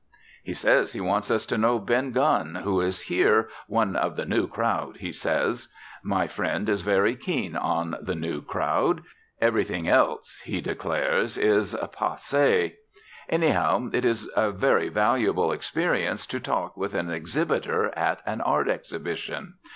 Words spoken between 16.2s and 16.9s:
to talk